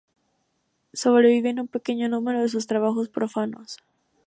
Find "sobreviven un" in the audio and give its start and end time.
0.93-1.67